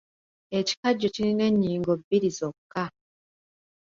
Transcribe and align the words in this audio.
Ekikajjo 0.59 1.07
kirina 1.15 1.43
ennyingo 1.49 1.91
bbiri 1.99 2.29
zokka. 2.37 2.85